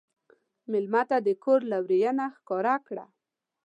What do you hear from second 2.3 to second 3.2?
ښکاره کړه.